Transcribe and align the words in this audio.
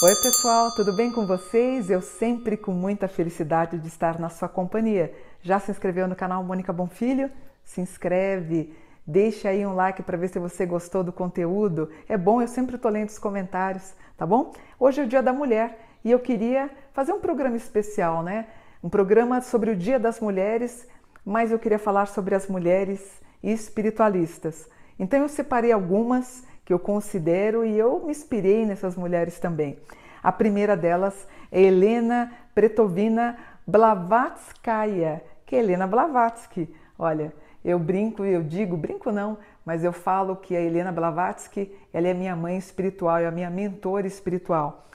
Oi, 0.00 0.14
pessoal, 0.22 0.70
tudo 0.76 0.92
bem 0.92 1.10
com 1.10 1.26
vocês? 1.26 1.90
Eu 1.90 2.00
sempre 2.00 2.56
com 2.56 2.70
muita 2.70 3.08
felicidade 3.08 3.78
de 3.78 3.88
estar 3.88 4.16
na 4.16 4.28
sua 4.28 4.48
companhia. 4.48 5.12
Já 5.42 5.58
se 5.58 5.72
inscreveu 5.72 6.06
no 6.06 6.14
canal 6.14 6.44
Mônica 6.44 6.72
Bonfilho? 6.72 7.28
Se 7.64 7.80
inscreve, 7.80 8.72
deixa 9.04 9.48
aí 9.48 9.66
um 9.66 9.74
like 9.74 10.04
para 10.04 10.16
ver 10.16 10.28
se 10.28 10.38
você 10.38 10.64
gostou 10.64 11.02
do 11.02 11.12
conteúdo. 11.12 11.90
É 12.08 12.16
bom, 12.16 12.40
eu 12.40 12.46
sempre 12.46 12.76
estou 12.76 12.92
lendo 12.92 13.08
os 13.08 13.18
comentários, 13.18 13.92
tá 14.16 14.24
bom? 14.24 14.52
Hoje 14.78 15.00
é 15.00 15.04
o 15.04 15.08
Dia 15.08 15.20
da 15.20 15.32
Mulher 15.32 15.87
e 16.04 16.10
eu 16.10 16.18
queria 16.18 16.70
fazer 16.92 17.12
um 17.12 17.20
programa 17.20 17.56
especial, 17.56 18.22
né? 18.22 18.46
Um 18.82 18.88
programa 18.88 19.40
sobre 19.40 19.70
o 19.70 19.76
Dia 19.76 19.98
das 19.98 20.20
Mulheres, 20.20 20.86
mas 21.24 21.50
eu 21.50 21.58
queria 21.58 21.78
falar 21.78 22.06
sobre 22.06 22.34
as 22.34 22.46
mulheres 22.46 23.20
espiritualistas. 23.42 24.68
Então 24.98 25.20
eu 25.20 25.28
separei 25.28 25.72
algumas 25.72 26.44
que 26.64 26.72
eu 26.72 26.78
considero 26.78 27.64
e 27.64 27.78
eu 27.78 28.00
me 28.04 28.10
inspirei 28.10 28.66
nessas 28.66 28.96
mulheres 28.96 29.38
também. 29.38 29.78
A 30.22 30.32
primeira 30.32 30.76
delas 30.76 31.26
é 31.50 31.62
Helena 31.62 32.32
Pretovina 32.54 33.38
Blavatskaya, 33.66 35.22
que 35.46 35.56
é 35.56 35.60
Helena 35.60 35.86
Blavatsky. 35.86 36.68
Olha, 36.98 37.32
eu 37.64 37.78
brinco 37.78 38.24
e 38.24 38.32
eu 38.32 38.42
digo, 38.42 38.76
brinco 38.76 39.12
não, 39.12 39.38
mas 39.64 39.84
eu 39.84 39.92
falo 39.92 40.36
que 40.36 40.56
a 40.56 40.60
Helena 40.60 40.90
Blavatsky, 40.90 41.72
ela 41.92 42.08
é 42.08 42.14
minha 42.14 42.34
mãe 42.34 42.56
espiritual, 42.56 43.18
é 43.18 43.26
a 43.26 43.30
minha 43.30 43.50
mentora 43.50 44.06
espiritual. 44.06 44.86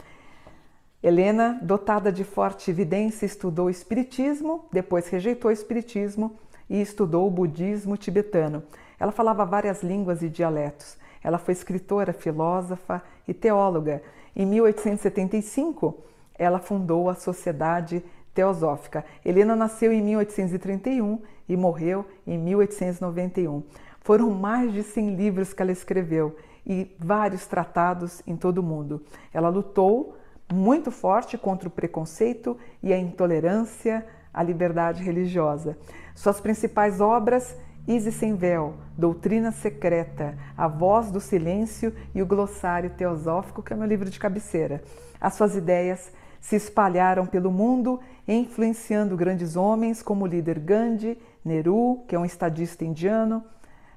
Helena, 1.03 1.59
dotada 1.61 2.13
de 2.13 2.23
forte 2.23 2.71
evidência, 2.71 3.25
estudou 3.25 3.69
espiritismo, 3.69 4.63
depois 4.71 5.09
rejeitou 5.09 5.49
o 5.49 5.53
espiritismo 5.53 6.37
e 6.69 6.81
estudou 6.81 7.27
o 7.27 7.31
budismo 7.31 7.97
tibetano. 7.97 8.63
Ela 8.97 9.11
falava 9.11 9.43
várias 9.43 9.83
línguas 9.83 10.21
e 10.21 10.29
dialetos. 10.29 10.97
Ela 11.21 11.37
foi 11.37 11.51
escritora, 11.51 12.13
filósofa 12.13 13.03
e 13.27 13.33
teóloga. 13.33 14.01
Em 14.33 14.45
1875, 14.45 15.93
ela 16.35 16.59
fundou 16.59 17.09
a 17.09 17.15
Sociedade 17.15 18.01
Teosófica. 18.33 19.03
Helena 19.25 19.57
nasceu 19.57 19.91
em 19.91 20.01
1831 20.01 21.19
e 21.49 21.57
morreu 21.57 22.05
em 22.25 22.37
1891. 22.37 23.61
Foram 23.99 24.29
mais 24.31 24.71
de 24.71 24.81
100 24.81 25.15
livros 25.15 25.53
que 25.53 25.61
ela 25.61 25.71
escreveu 25.73 26.37
e 26.65 26.95
vários 26.97 27.45
tratados 27.45 28.21
em 28.25 28.37
todo 28.37 28.59
o 28.59 28.63
mundo. 28.63 29.01
Ela 29.33 29.49
lutou 29.49 30.15
muito 30.53 30.91
forte 30.91 31.37
contra 31.37 31.67
o 31.67 31.71
preconceito 31.71 32.57
e 32.81 32.93
a 32.93 32.97
intolerância 32.97 34.05
à 34.33 34.43
liberdade 34.43 35.03
religiosa. 35.03 35.77
Suas 36.15 36.39
principais 36.39 37.01
obras 37.01 37.57
Isis 37.85 38.15
sem 38.15 38.33
véu, 38.33 38.75
Doutrina 38.97 39.51
Secreta, 39.51 40.37
A 40.55 40.69
Voz 40.69 41.11
do 41.11 41.19
Silêncio 41.19 41.93
e 42.15 42.21
o 42.21 42.25
Glossário 42.25 42.89
Teosófico, 42.91 43.61
que 43.61 43.73
é 43.73 43.75
meu 43.75 43.85
livro 43.85 44.09
de 44.09 44.17
cabeceira. 44.17 44.81
As 45.19 45.33
suas 45.33 45.53
ideias 45.53 46.09
se 46.39 46.55
espalharam 46.55 47.25
pelo 47.25 47.51
mundo, 47.51 47.99
influenciando 48.25 49.17
grandes 49.17 49.57
homens 49.57 50.01
como 50.01 50.23
o 50.23 50.27
líder 50.27 50.59
Gandhi, 50.59 51.17
Nehru, 51.43 52.05
que 52.07 52.15
é 52.15 52.19
um 52.19 52.23
estadista 52.23 52.85
indiano, 52.85 53.43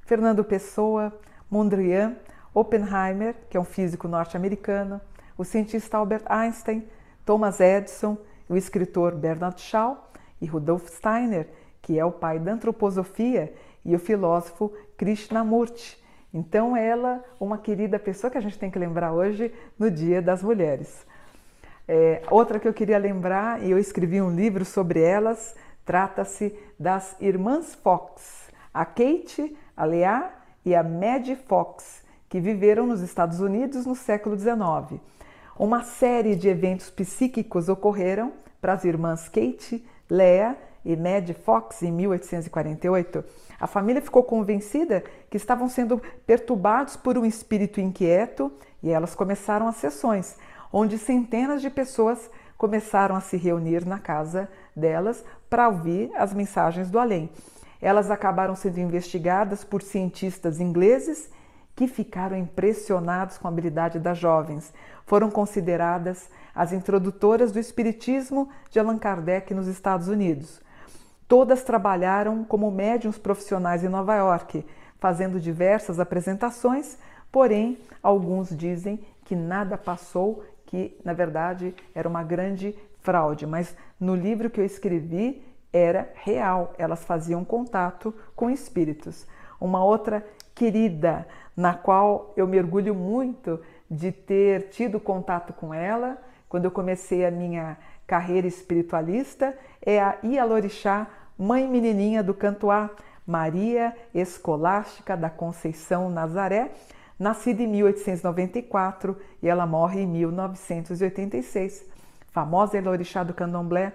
Fernando 0.02 0.42
Pessoa, 0.42 1.16
Mondrian, 1.48 2.16
Oppenheimer, 2.52 3.36
que 3.48 3.56
é 3.56 3.60
um 3.60 3.64
físico 3.64 4.08
norte-americano, 4.08 5.00
o 5.36 5.44
cientista 5.44 5.98
Albert 5.98 6.24
Einstein, 6.26 6.86
Thomas 7.24 7.60
Edison, 7.60 8.16
o 8.48 8.56
escritor 8.56 9.14
Bernard 9.14 9.60
Shaw 9.60 10.10
e 10.40 10.46
Rudolf 10.46 10.88
Steiner, 10.88 11.48
que 11.82 11.98
é 11.98 12.04
o 12.04 12.12
pai 12.12 12.38
da 12.38 12.52
antroposofia 12.52 13.52
e 13.84 13.94
o 13.94 13.98
filósofo 13.98 14.72
Krishnamurti. 14.96 16.02
Então, 16.32 16.76
ela, 16.76 17.24
uma 17.40 17.58
querida 17.58 17.98
pessoa 17.98 18.30
que 18.30 18.38
a 18.38 18.40
gente 18.40 18.58
tem 18.58 18.70
que 18.70 18.78
lembrar 18.78 19.12
hoje 19.12 19.52
no 19.78 19.90
Dia 19.90 20.20
das 20.20 20.42
Mulheres. 20.42 21.06
É, 21.88 22.22
outra 22.30 22.58
que 22.58 22.66
eu 22.66 22.74
queria 22.74 22.98
lembrar, 22.98 23.62
e 23.62 23.70
eu 23.70 23.78
escrevi 23.78 24.20
um 24.20 24.34
livro 24.34 24.64
sobre 24.64 25.00
elas, 25.00 25.54
trata-se 25.84 26.52
das 26.78 27.16
Irmãs 27.20 27.74
Fox, 27.76 28.50
a 28.74 28.84
Kate, 28.84 29.56
a 29.76 29.84
Leah 29.84 30.32
e 30.64 30.74
a 30.74 30.82
Maddie 30.82 31.36
Fox, 31.36 32.04
que 32.28 32.40
viveram 32.40 32.86
nos 32.86 33.00
Estados 33.00 33.40
Unidos 33.40 33.86
no 33.86 33.94
século 33.94 34.36
XIX. 34.36 35.00
Uma 35.58 35.84
série 35.84 36.36
de 36.36 36.48
eventos 36.48 36.90
psíquicos 36.90 37.68
ocorreram 37.68 38.32
para 38.60 38.74
as 38.74 38.84
irmãs 38.84 39.28
Kate, 39.28 39.84
Leah 40.08 40.56
e 40.84 40.96
Maddie 40.96 41.34
Fox 41.34 41.82
em 41.82 41.90
1848 41.90 43.24
a 43.58 43.66
família 43.66 44.02
ficou 44.02 44.22
convencida 44.22 45.02
que 45.30 45.36
estavam 45.36 45.68
sendo 45.68 46.00
perturbados 46.26 46.96
por 46.96 47.16
um 47.16 47.24
espírito 47.24 47.80
inquieto 47.80 48.52
e 48.82 48.90
elas 48.90 49.14
começaram 49.14 49.66
as 49.66 49.76
sessões, 49.76 50.36
onde 50.72 50.98
centenas 50.98 51.62
de 51.62 51.70
pessoas 51.70 52.30
começaram 52.58 53.16
a 53.16 53.20
se 53.20 53.36
reunir 53.36 53.86
na 53.86 53.98
casa 53.98 54.48
delas 54.74 55.24
para 55.48 55.68
ouvir 55.68 56.10
as 56.16 56.34
mensagens 56.34 56.90
do 56.90 56.98
além. 56.98 57.30
Elas 57.80 58.10
acabaram 58.10 58.54
sendo 58.54 58.78
investigadas 58.78 59.64
por 59.64 59.82
cientistas 59.82 60.60
ingleses 60.60 61.30
que 61.76 61.86
ficaram 61.86 62.36
impressionados 62.36 63.36
com 63.36 63.46
a 63.46 63.50
habilidade 63.50 64.00
das 64.00 64.16
jovens. 64.16 64.72
Foram 65.04 65.30
consideradas 65.30 66.28
as 66.54 66.72
introdutoras 66.72 67.52
do 67.52 67.60
espiritismo 67.60 68.48
de 68.70 68.80
Allan 68.80 68.96
Kardec 68.96 69.52
nos 69.52 69.68
Estados 69.68 70.08
Unidos. 70.08 70.60
Todas 71.28 71.62
trabalharam 71.62 72.42
como 72.42 72.70
médiums 72.70 73.18
profissionais 73.18 73.84
em 73.84 73.88
Nova 73.88 74.14
York, 74.14 74.64
fazendo 74.98 75.38
diversas 75.38 76.00
apresentações, 76.00 76.96
porém, 77.30 77.78
alguns 78.02 78.56
dizem 78.56 79.04
que 79.24 79.36
nada 79.36 79.76
passou, 79.76 80.42
que 80.64 80.98
na 81.04 81.12
verdade 81.12 81.74
era 81.94 82.08
uma 82.08 82.22
grande 82.22 82.74
fraude, 83.00 83.46
mas 83.46 83.76
no 84.00 84.14
livro 84.14 84.48
que 84.48 84.60
eu 84.60 84.64
escrevi 84.64 85.42
era 85.72 86.10
real, 86.14 86.72
elas 86.78 87.04
faziam 87.04 87.44
contato 87.44 88.14
com 88.34 88.48
espíritos. 88.48 89.26
Uma 89.60 89.84
outra 89.84 90.24
querida, 90.54 91.26
na 91.56 91.74
qual 91.74 92.32
eu 92.36 92.46
mergulho 92.46 92.94
muito 92.94 93.60
de 93.90 94.12
ter 94.12 94.68
tido 94.68 95.00
contato 95.00 95.52
com 95.52 95.72
ela, 95.72 96.18
quando 96.48 96.66
eu 96.66 96.70
comecei 96.70 97.24
a 97.24 97.30
minha 97.30 97.76
carreira 98.06 98.46
espiritualista 98.46 99.56
é 99.84 100.00
a 100.00 100.16
Ialorixá, 100.22 101.08
mãe 101.38 101.66
menininha 101.66 102.22
do 102.22 102.34
Cantuá, 102.34 102.90
Maria 103.26 103.96
Escolástica 104.14 105.16
da 105.16 105.28
Conceição 105.28 106.08
Nazaré, 106.08 106.70
nascida 107.18 107.62
em 107.62 107.66
1894 107.66 109.16
e 109.42 109.48
ela 109.48 109.66
morre 109.66 110.02
em 110.02 110.06
1986. 110.06 111.84
Famosa 112.30 112.76
Elorixá 112.76 113.24
do 113.24 113.34
Candomblé, 113.34 113.94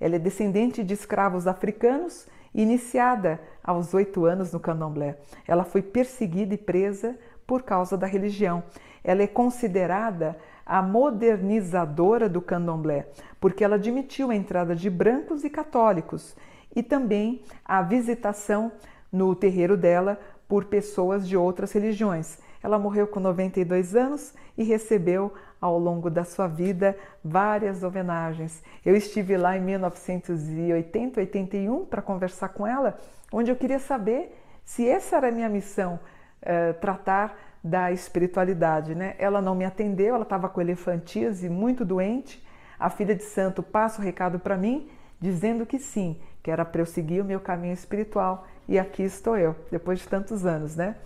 ela 0.00 0.16
é 0.16 0.18
descendente 0.18 0.82
de 0.82 0.94
escravos 0.94 1.46
africanos 1.46 2.26
iniciada 2.54 3.40
aos 3.62 3.94
oito 3.94 4.24
anos 4.24 4.52
no 4.52 4.60
candomblé. 4.60 5.18
Ela 5.46 5.64
foi 5.64 5.82
perseguida 5.82 6.54
e 6.54 6.58
presa 6.58 7.18
por 7.46 7.62
causa 7.62 7.96
da 7.96 8.06
religião. 8.06 8.62
Ela 9.02 9.22
é 9.22 9.26
considerada 9.26 10.36
a 10.64 10.80
modernizadora 10.80 12.28
do 12.28 12.40
candomblé, 12.40 13.08
porque 13.40 13.64
ela 13.64 13.76
admitiu 13.76 14.30
a 14.30 14.34
entrada 14.34 14.74
de 14.74 14.88
brancos 14.88 15.44
e 15.44 15.50
católicos 15.50 16.36
e 16.74 16.82
também 16.82 17.42
a 17.64 17.82
visitação 17.82 18.72
no 19.10 19.34
terreiro 19.34 19.76
dela 19.76 20.18
por 20.48 20.66
pessoas 20.66 21.26
de 21.26 21.36
outras 21.36 21.72
religiões. 21.72 22.38
Ela 22.62 22.78
morreu 22.78 23.06
com 23.06 23.20
92 23.20 23.96
anos 23.96 24.32
e 24.56 24.62
recebeu 24.62 25.32
ao 25.60 25.78
longo 25.78 26.10
da 26.10 26.24
sua 26.24 26.46
vida 26.46 26.96
várias 27.24 27.82
homenagens. 27.82 28.62
Eu 28.84 28.96
estive 28.96 29.36
lá 29.36 29.56
em 29.56 29.60
1980, 29.60 31.20
81 31.20 31.84
para 31.86 32.02
conversar 32.02 32.48
com 32.50 32.66
ela, 32.66 32.98
onde 33.32 33.50
eu 33.50 33.56
queria 33.56 33.78
saber 33.78 34.36
se 34.64 34.88
essa 34.88 35.16
era 35.16 35.28
a 35.28 35.32
minha 35.32 35.48
missão, 35.48 35.98
eh, 36.40 36.72
tratar 36.74 37.36
da 37.62 37.92
espiritualidade. 37.92 38.94
Né? 38.94 39.14
Ela 39.18 39.40
não 39.40 39.54
me 39.54 39.64
atendeu, 39.64 40.14
ela 40.14 40.24
estava 40.24 40.48
com 40.48 40.60
elefantíase, 40.60 41.48
muito 41.48 41.84
doente. 41.84 42.44
A 42.78 42.90
filha 42.90 43.14
de 43.14 43.22
santo 43.22 43.62
passa 43.62 44.00
o 44.00 44.04
recado 44.04 44.38
para 44.38 44.56
mim, 44.56 44.88
dizendo 45.20 45.64
que 45.64 45.78
sim, 45.78 46.18
que 46.42 46.50
era 46.50 46.64
para 46.64 46.82
eu 46.82 46.86
seguir 46.86 47.20
o 47.20 47.24
meu 47.24 47.38
caminho 47.38 47.74
espiritual. 47.74 48.46
E 48.68 48.78
aqui 48.78 49.02
estou 49.02 49.36
eu, 49.36 49.54
depois 49.70 50.00
de 50.00 50.08
tantos 50.08 50.44
anos, 50.44 50.74
né? 50.74 50.96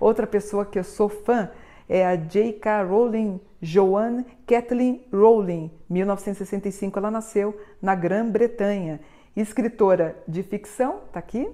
Outra 0.00 0.26
pessoa 0.26 0.64
que 0.64 0.78
eu 0.78 0.84
sou 0.84 1.08
fã 1.08 1.50
é 1.88 2.06
a 2.06 2.16
J.K. 2.16 2.84
Rowling 2.84 3.38
Joanne 3.60 4.24
Kathleen 4.46 5.04
Rowling, 5.12 5.70
1965 5.88 6.98
ela 6.98 7.10
nasceu 7.10 7.60
na 7.80 7.94
Grã-Bretanha, 7.94 9.00
escritora 9.36 10.16
de 10.26 10.42
ficção, 10.42 11.00
tá 11.12 11.18
aqui, 11.18 11.48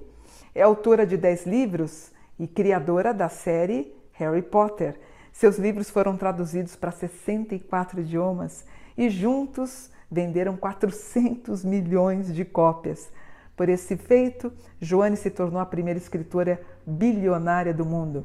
é 0.55 0.63
autora 0.63 1.05
de 1.05 1.17
10 1.17 1.47
livros 1.47 2.13
e 2.39 2.47
criadora 2.47 3.13
da 3.13 3.29
série 3.29 3.93
Harry 4.13 4.43
Potter. 4.43 4.99
Seus 5.33 5.59
livros 5.59 5.91
foram 5.91 6.17
traduzidos 6.17 6.77
para 6.77 6.93
64 6.93 8.01
idiomas 8.01 8.65
e 8.97 9.11
juntos 9.11 9.91
venderam 10.11 10.57
400 10.57 11.65
milhões 11.65 12.33
de 12.33 12.45
cópias. 12.45 13.11
Por 13.57 13.69
esse 13.69 13.97
feito, 13.97 14.53
Joane 14.81 15.17
se 15.17 15.31
tornou 15.31 15.61
a 15.61 15.67
primeira 15.67 15.99
escritora 15.99 16.61
bilionária 16.87 17.75
do 17.75 17.85
mundo. 17.85 18.25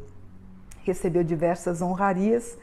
Recebeu 0.83 1.24
diversas 1.24 1.81
honrarias, 1.81 2.57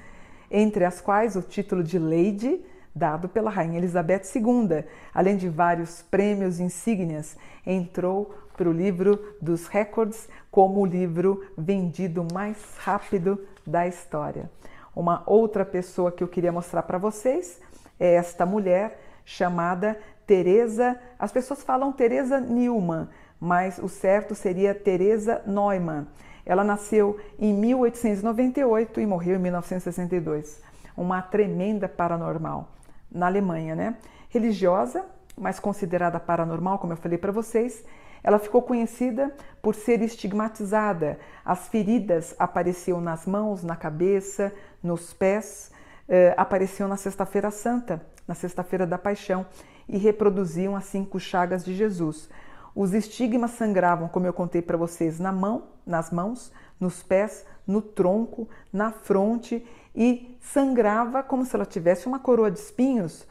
entre 0.50 0.84
as 0.84 1.00
quais 1.00 1.36
o 1.36 1.42
título 1.42 1.82
de 1.82 1.98
Lady, 1.98 2.64
dado 2.94 3.28
pela 3.28 3.50
Rainha 3.50 3.78
Elizabeth 3.78 4.22
II, 4.34 4.84
além 5.14 5.36
de 5.36 5.48
vários 5.48 6.02
prêmios 6.02 6.58
insígnias. 6.58 7.36
Entrou 7.66 8.34
para 8.56 8.68
o 8.68 8.72
livro 8.72 9.36
dos 9.40 9.68
recordes 9.68 10.28
como 10.50 10.80
o 10.80 10.86
livro 10.86 11.46
vendido 11.56 12.26
mais 12.32 12.56
rápido 12.78 13.40
da 13.64 13.86
história. 13.86 14.50
Uma 14.96 15.22
outra 15.26 15.64
pessoa 15.64 16.10
que 16.10 16.24
eu 16.24 16.28
queria 16.28 16.50
mostrar 16.50 16.82
para 16.82 16.98
vocês 16.98 17.60
é 18.00 18.14
esta 18.14 18.44
mulher 18.44 19.00
chamada 19.24 19.96
Teresa. 20.26 20.98
As 21.18 21.30
pessoas 21.30 21.62
falam 21.62 21.92
Teresa 21.92 22.40
Newman, 22.40 23.08
mas 23.38 23.78
o 23.78 23.88
certo 23.88 24.34
seria 24.34 24.74
Teresa 24.74 25.40
Neumann. 25.46 26.08
Ela 26.48 26.64
nasceu 26.64 27.18
em 27.38 27.52
1898 27.52 29.00
e 29.02 29.06
morreu 29.06 29.36
em 29.36 29.38
1962. 29.38 30.62
Uma 30.96 31.20
tremenda 31.20 31.86
paranormal 31.86 32.70
na 33.12 33.26
Alemanha, 33.26 33.76
né? 33.76 33.96
Religiosa, 34.30 35.04
mas 35.36 35.60
considerada 35.60 36.18
paranormal, 36.18 36.78
como 36.78 36.94
eu 36.94 36.96
falei 36.96 37.18
para 37.18 37.30
vocês, 37.30 37.84
ela 38.24 38.38
ficou 38.38 38.62
conhecida 38.62 39.30
por 39.60 39.74
ser 39.74 40.00
estigmatizada. 40.00 41.18
As 41.44 41.68
feridas 41.68 42.34
apareciam 42.38 42.98
nas 42.98 43.26
mãos, 43.26 43.62
na 43.62 43.76
cabeça, 43.76 44.50
nos 44.82 45.12
pés, 45.12 45.70
eh, 46.08 46.32
apareciam 46.34 46.88
na 46.88 46.96
Sexta-feira 46.96 47.50
Santa, 47.50 48.00
na 48.26 48.34
Sexta-feira 48.34 48.86
da 48.86 48.96
Paixão, 48.96 49.46
e 49.86 49.98
reproduziam 49.98 50.74
as 50.74 50.86
cinco 50.86 51.20
chagas 51.20 51.62
de 51.62 51.74
Jesus. 51.74 52.28
Os 52.74 52.94
estigmas 52.94 53.52
sangravam, 53.52 54.08
como 54.08 54.26
eu 54.26 54.32
contei 54.32 54.62
para 54.62 54.76
vocês, 54.76 55.18
na 55.18 55.32
mão, 55.32 55.64
nas 55.88 56.10
mãos, 56.10 56.52
nos 56.78 57.02
pés, 57.02 57.44
no 57.66 57.82
tronco, 57.82 58.48
na 58.72 58.92
fronte 58.92 59.66
e 59.94 60.36
sangrava 60.40 61.22
como 61.22 61.44
se 61.44 61.56
ela 61.56 61.66
tivesse 61.66 62.06
uma 62.06 62.18
coroa 62.18 62.50
de 62.50 62.58
espinhos. 62.58 63.26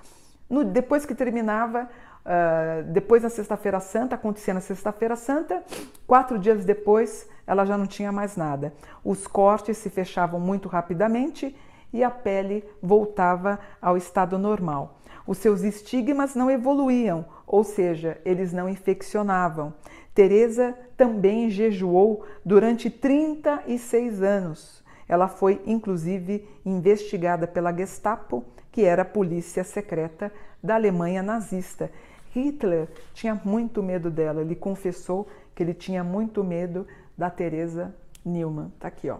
No, 0.49 0.63
depois 0.63 1.05
que 1.05 1.15
terminava, 1.15 1.89
uh, 2.25 2.83
depois 2.91 3.23
da 3.23 3.29
Sexta-feira 3.29 3.79
Santa, 3.79 4.15
acontecia 4.15 4.53
na 4.53 4.61
Sexta-feira 4.61 5.15
Santa, 5.15 5.63
quatro 6.05 6.37
dias 6.37 6.65
depois 6.65 7.29
ela 7.45 7.65
já 7.65 7.77
não 7.77 7.87
tinha 7.87 8.11
mais 8.11 8.35
nada. 8.35 8.73
Os 9.03 9.25
cortes 9.25 9.77
se 9.77 9.89
fechavam 9.89 10.39
muito 10.39 10.67
rapidamente 10.67 11.55
e 11.93 12.03
a 12.03 12.11
pele 12.11 12.63
voltava 12.81 13.57
ao 13.81 13.95
estado 13.95 14.37
normal. 14.37 14.96
Os 15.27 15.39
seus 15.39 15.61
estigmas 15.61 16.33
não 16.33 16.49
evoluíam, 16.49 17.25
ou 17.45 17.63
seja, 17.63 18.17
eles 18.23 18.53
não 18.53 18.69
infeccionavam. 18.69 19.73
Teresa 20.15 20.73
também 20.95 21.49
jejuou 21.49 22.25
durante 22.45 22.89
36 22.89 24.23
anos. 24.23 24.83
Ela 25.07 25.27
foi 25.27 25.61
inclusive 25.65 26.47
investigada 26.65 27.45
pela 27.45 27.73
Gestapo, 27.73 28.43
que 28.71 28.83
era 28.83 29.01
a 29.01 29.05
polícia 29.05 29.63
secreta 29.63 30.31
da 30.63 30.75
Alemanha 30.75 31.21
nazista. 31.21 31.91
Hitler 32.33 32.87
tinha 33.13 33.39
muito 33.43 33.83
medo 33.83 34.09
dela. 34.09 34.41
Ele 34.41 34.55
confessou 34.55 35.27
que 35.53 35.61
ele 35.61 35.73
tinha 35.73 36.03
muito 36.03 36.43
medo 36.43 36.87
da 37.17 37.29
Teresa 37.29 37.93
Newman. 38.25 38.71
Tá 38.79 38.87
aqui, 38.87 39.09
ó. 39.09 39.17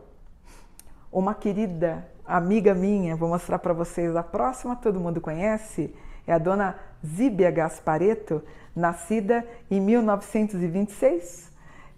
Uma 1.12 1.34
querida 1.34 2.08
amiga 2.28 2.74
minha, 2.74 3.16
vou 3.16 3.30
mostrar 3.30 3.58
para 3.60 3.74
vocês 3.74 4.16
a 4.16 4.22
próxima, 4.22 4.76
todo 4.76 5.00
mundo 5.00 5.22
conhece, 5.22 5.96
é 6.28 6.34
a 6.34 6.38
dona 6.38 6.76
Zíbia 7.06 7.50
Gaspareto, 7.50 8.44
nascida 8.76 9.48
em 9.72 9.80
1926. 9.80 11.52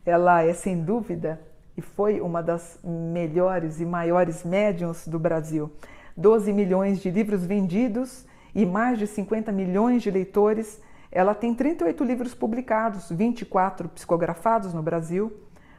Ela 0.06 0.44
é 0.44 0.54
sem 0.54 0.82
dúvida 0.82 1.42
e 1.76 1.82
foi 1.82 2.22
uma 2.22 2.44
das 2.44 2.80
melhores 2.84 3.82
e 3.82 3.86
maiores 3.86 4.44
médiums 4.44 5.08
do 5.08 5.18
Brasil. 5.18 5.72
12 6.16 6.54
milhões 6.54 7.00
de 7.00 7.10
livros 7.10 7.46
vendidos 7.46 8.26
e 8.54 8.66
mais 8.66 9.00
de 9.00 9.08
50 9.08 9.52
milhões 9.52 10.04
de 10.04 10.12
leitores. 10.12 10.80
Ela 11.12 11.34
tem 11.34 11.56
38 11.56 12.04
livros 12.04 12.36
publicados, 12.36 13.10
24 13.10 13.90
psicografados 13.90 14.74
no 14.74 14.84
Brasil, 14.84 15.34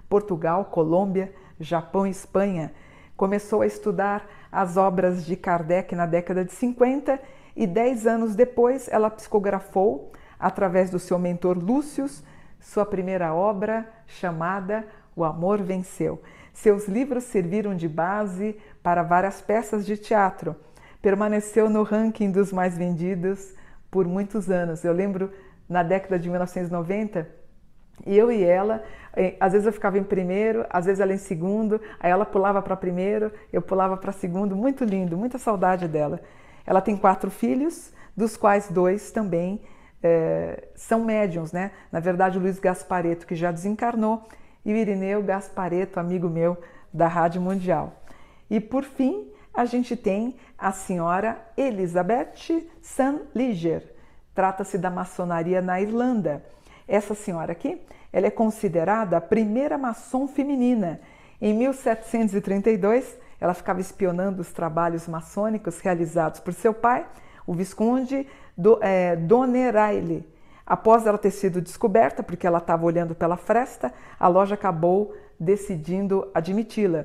Portugal, 0.08 0.64
Colômbia, 0.64 1.32
Japão 1.60 2.06
e 2.06 2.10
Espanha. 2.10 2.72
Começou 3.20 3.60
a 3.60 3.66
estudar 3.66 4.26
as 4.50 4.78
obras 4.78 5.26
de 5.26 5.36
Kardec 5.36 5.94
na 5.94 6.06
década 6.06 6.42
de 6.42 6.52
50 6.52 7.20
e 7.54 7.66
10 7.66 8.06
anos 8.06 8.34
depois 8.34 8.88
ela 8.90 9.10
psicografou 9.10 10.10
através 10.38 10.88
do 10.88 10.98
seu 10.98 11.18
mentor 11.18 11.58
Lúcius, 11.58 12.24
sua 12.58 12.86
primeira 12.86 13.34
obra 13.34 13.86
chamada 14.06 14.86
O 15.14 15.22
Amor 15.22 15.60
Venceu. 15.60 16.22
Seus 16.54 16.88
livros 16.88 17.24
serviram 17.24 17.76
de 17.76 17.86
base 17.86 18.58
para 18.82 19.02
várias 19.02 19.42
peças 19.42 19.84
de 19.84 19.98
teatro. 19.98 20.56
Permaneceu 21.02 21.68
no 21.68 21.82
ranking 21.82 22.30
dos 22.30 22.50
mais 22.50 22.78
vendidos 22.78 23.52
por 23.90 24.08
muitos 24.08 24.50
anos. 24.50 24.82
Eu 24.82 24.94
lembro 24.94 25.30
na 25.68 25.82
década 25.82 26.18
de 26.18 26.26
1990, 26.26 27.28
eu 28.06 28.30
e 28.30 28.42
ela, 28.42 28.82
às 29.38 29.52
vezes 29.52 29.66
eu 29.66 29.72
ficava 29.72 29.98
em 29.98 30.04
primeiro, 30.04 30.64
às 30.70 30.86
vezes 30.86 31.00
ela 31.00 31.12
em 31.12 31.18
segundo, 31.18 31.80
aí 31.98 32.10
ela 32.10 32.24
pulava 32.24 32.62
para 32.62 32.76
primeiro, 32.76 33.32
eu 33.52 33.60
pulava 33.60 33.96
para 33.96 34.12
segundo, 34.12 34.56
muito 34.56 34.84
lindo, 34.84 35.16
muita 35.16 35.38
saudade 35.38 35.88
dela. 35.88 36.20
Ela 36.66 36.80
tem 36.80 36.96
quatro 36.96 37.30
filhos, 37.30 37.92
dos 38.16 38.36
quais 38.36 38.68
dois 38.68 39.10
também 39.10 39.60
é, 40.02 40.68
são 40.74 41.04
médiums, 41.04 41.52
né? 41.52 41.72
Na 41.90 42.00
verdade, 42.00 42.38
o 42.38 42.40
Luiz 42.40 42.58
Gaspareto, 42.58 43.26
que 43.26 43.34
já 43.34 43.50
desencarnou, 43.50 44.22
e 44.64 44.72
o 44.72 44.76
Irineu 44.76 45.22
Gaspareto, 45.22 45.98
amigo 45.98 46.28
meu 46.28 46.56
da 46.92 47.06
Rádio 47.06 47.40
Mundial. 47.40 47.94
E 48.48 48.60
por 48.60 48.84
fim, 48.84 49.30
a 49.54 49.64
gente 49.64 49.96
tem 49.96 50.36
a 50.58 50.72
senhora 50.72 51.40
Elizabeth 51.56 52.34
St. 52.82 53.20
Leger. 53.34 53.82
Trata-se 54.34 54.78
da 54.78 54.90
maçonaria 54.90 55.60
na 55.60 55.80
Irlanda. 55.80 56.44
Essa 56.90 57.14
senhora 57.14 57.52
aqui, 57.52 57.80
ela 58.12 58.26
é 58.26 58.30
considerada 58.30 59.16
a 59.16 59.20
primeira 59.20 59.78
maçom 59.78 60.26
feminina. 60.26 61.00
Em 61.40 61.54
1732, 61.54 63.16
ela 63.40 63.54
ficava 63.54 63.80
espionando 63.80 64.42
os 64.42 64.52
trabalhos 64.52 65.06
maçônicos 65.06 65.78
realizados 65.78 66.40
por 66.40 66.52
seu 66.52 66.74
pai, 66.74 67.06
o 67.46 67.54
Visconde 67.54 68.26
do, 68.58 68.80
é. 68.82 69.16
Após 70.66 71.06
ela 71.06 71.16
ter 71.16 71.30
sido 71.30 71.60
descoberta, 71.60 72.24
porque 72.24 72.44
ela 72.44 72.58
estava 72.58 72.84
olhando 72.84 73.14
pela 73.14 73.36
fresta, 73.36 73.94
a 74.18 74.26
loja 74.26 74.56
acabou 74.56 75.14
decidindo 75.38 76.28
admiti-la. 76.34 77.04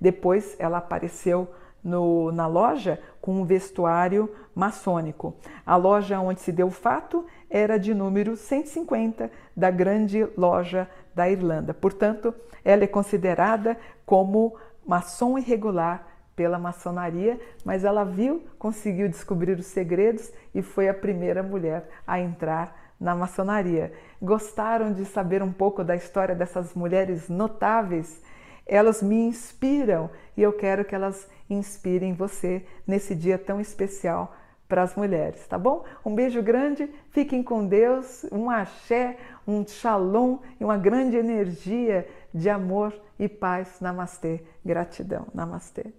Depois 0.00 0.54
ela 0.60 0.78
apareceu 0.78 1.48
no, 1.84 2.32
na 2.32 2.46
loja 2.46 2.98
com 3.20 3.40
um 3.40 3.44
vestuário 3.44 4.28
maçônico. 4.54 5.36
A 5.66 5.76
loja 5.76 6.18
onde 6.18 6.40
se 6.40 6.50
deu 6.50 6.68
o 6.68 6.70
fato 6.70 7.26
era 7.50 7.78
de 7.78 7.92
número 7.92 8.36
150 8.36 9.30
da 9.54 9.70
grande 9.70 10.26
loja 10.36 10.88
da 11.14 11.28
Irlanda. 11.28 11.74
Portanto, 11.74 12.34
ela 12.64 12.84
é 12.84 12.88
considerada 12.88 13.76
como 14.06 14.56
maçom 14.86 15.38
irregular 15.38 16.06
pela 16.34 16.58
maçonaria, 16.58 17.38
mas 17.64 17.84
ela 17.84 18.04
viu, 18.04 18.42
conseguiu 18.58 19.08
descobrir 19.08 19.56
os 19.58 19.66
segredos 19.66 20.32
e 20.54 20.62
foi 20.62 20.88
a 20.88 20.94
primeira 20.94 21.42
mulher 21.42 21.88
a 22.06 22.18
entrar 22.18 22.92
na 22.98 23.14
maçonaria. 23.14 23.92
Gostaram 24.20 24.92
de 24.92 25.04
saber 25.04 25.42
um 25.42 25.52
pouco 25.52 25.84
da 25.84 25.94
história 25.94 26.34
dessas 26.34 26.74
mulheres 26.74 27.28
notáveis? 27.28 28.22
Elas 28.66 29.02
me 29.02 29.16
inspiram 29.16 30.10
e 30.36 30.42
eu 30.42 30.52
quero 30.52 30.84
que 30.84 30.94
elas 30.94 31.28
inspirem 31.48 32.14
você 32.14 32.64
nesse 32.86 33.14
dia 33.14 33.38
tão 33.38 33.60
especial 33.60 34.34
para 34.68 34.82
as 34.82 34.94
mulheres, 34.94 35.46
tá 35.46 35.58
bom? 35.58 35.84
Um 36.04 36.14
beijo 36.14 36.42
grande, 36.42 36.90
fiquem 37.10 37.42
com 37.42 37.66
Deus, 37.66 38.24
um 38.32 38.48
axé, 38.48 39.18
um 39.46 39.66
shalom 39.66 40.38
e 40.58 40.64
uma 40.64 40.78
grande 40.78 41.16
energia 41.16 42.08
de 42.32 42.48
amor 42.48 42.94
e 43.18 43.28
paz. 43.28 43.80
Namastê. 43.80 44.42
Gratidão. 44.64 45.26
Namastê. 45.34 45.92